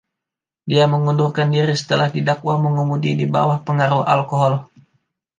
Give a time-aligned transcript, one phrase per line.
[0.71, 4.53] Dia mengundurkan diri setelah didakwa mengemudi di bawah pengaruh alkohol.